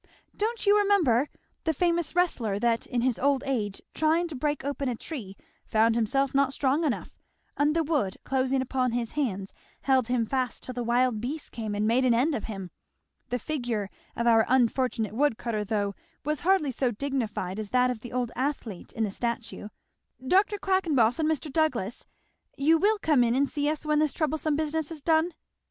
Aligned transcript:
"Don't 0.35 0.65
you 0.65 0.75
remember, 0.75 1.29
the 1.63 1.75
famous 1.75 2.15
wrestler 2.15 2.57
that 2.57 2.87
in 2.87 3.01
his 3.01 3.19
old 3.19 3.43
age 3.45 3.83
trying 3.93 4.27
to 4.29 4.35
break 4.35 4.65
open 4.65 4.89
a 4.89 4.95
tree 4.95 5.37
found 5.67 5.93
himself 5.93 6.33
not 6.33 6.55
strong 6.55 6.83
enough; 6.83 7.19
and 7.55 7.75
the 7.75 7.83
wood 7.83 8.17
closing 8.23 8.63
upon 8.63 8.93
his 8.93 9.11
hands 9.11 9.53
held 9.81 10.07
him 10.07 10.25
fast 10.25 10.63
till 10.63 10.73
the 10.73 10.81
wild 10.81 11.21
beasts 11.21 11.51
came 11.51 11.75
and 11.75 11.85
made 11.87 12.03
an 12.03 12.15
end 12.15 12.33
of 12.33 12.45
him. 12.45 12.71
The 13.29 13.37
figure 13.37 13.91
of 14.15 14.25
our 14.25 14.43
unfortunate 14.49 15.13
wood 15.13 15.37
cutter 15.37 15.63
though, 15.63 15.93
was 16.25 16.39
hardly 16.39 16.71
so 16.71 16.89
dignified 16.89 17.59
as 17.59 17.69
that 17.69 17.91
of 17.91 17.99
the 17.99 18.11
old 18.11 18.31
athlete 18.35 18.91
in 18.93 19.03
the 19.03 19.11
statue. 19.11 19.67
Dr. 20.27 20.57
Quackenboss, 20.57 21.19
and 21.19 21.29
Mr. 21.29 21.53
Douglass, 21.53 22.07
you 22.57 22.79
will 22.79 22.97
come 23.03 23.23
in 23.23 23.35
and 23.35 23.47
see 23.47 23.69
us 23.69 23.85
when 23.85 23.99
this 23.99 24.13
troublesome 24.13 24.55
business 24.55 24.89
is 24.89 25.03
done?" 25.03 25.35